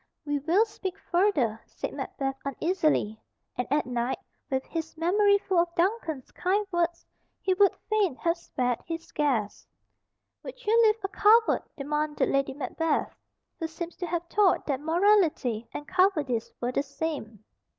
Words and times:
"We 0.25 0.39
will 0.39 0.65
speak 0.65 0.97
further," 0.97 1.61
said 1.67 1.93
Macbeth 1.93 2.35
uneasily, 2.43 3.21
and 3.55 3.67
at 3.71 3.85
night, 3.85 4.17
with 4.49 4.65
his 4.65 4.97
memory 4.97 5.37
full 5.37 5.59
of 5.59 5.75
Duncan's 5.75 6.31
kind 6.31 6.65
words, 6.71 7.05
he 7.39 7.53
would 7.53 7.75
fain 7.87 8.15
have 8.15 8.35
spared 8.35 8.79
his 8.87 9.11
guest. 9.11 9.67
"Would 10.41 10.65
you 10.65 10.75
live 10.87 10.95
a 11.03 11.07
coward?" 11.07 11.61
demanded 11.77 12.29
Lady 12.29 12.55
Macbeth, 12.55 13.15
who 13.59 13.67
seems 13.67 13.95
to 13.97 14.07
have 14.07 14.23
thought 14.25 14.65
that 14.65 14.79
morality 14.79 15.69
and 15.71 15.87
cowardice 15.87 16.51
were 16.59 16.71
the 16.71 16.81
same. 16.81 17.43